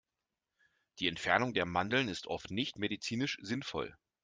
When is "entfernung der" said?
1.07-1.67